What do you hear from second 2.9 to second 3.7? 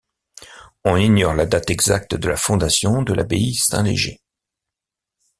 de l'abbaye